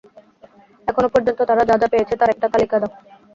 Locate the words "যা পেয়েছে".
1.81-2.13